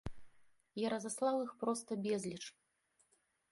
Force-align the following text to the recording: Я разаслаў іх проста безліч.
Я 0.85 0.91
разаслаў 0.93 1.35
іх 1.45 1.51
проста 1.65 1.91
безліч. 2.09 2.43